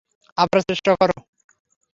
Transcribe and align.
আবার 0.37 0.59
চেষ্টা 0.69 0.91
কর। 0.99 1.09